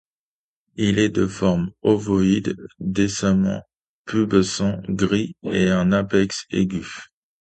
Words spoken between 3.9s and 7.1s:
pubescent, gris, avec un apex aigu.